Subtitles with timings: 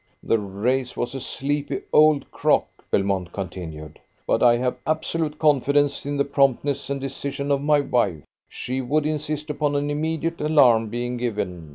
[0.23, 6.17] "The reis was a sleepy old crock," Belmont continued, "but I have absolute confidence in
[6.17, 8.23] the promptness and decision of my wife.
[8.49, 11.69] She would insist upon an immediate alarm being given.